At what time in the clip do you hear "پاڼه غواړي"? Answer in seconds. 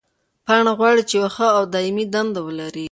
0.45-1.03